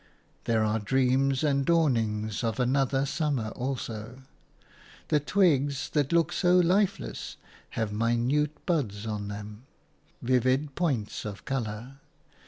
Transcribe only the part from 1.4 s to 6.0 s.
and dawnings of another summer also. The twigs